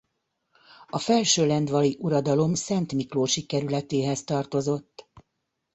A 0.87 0.99
felsőlendvai 0.99 1.97
uradalom 1.99 2.53
szentmiklósi 2.53 3.45
kerületéhez 3.45 4.23
tartozott. 4.23 5.09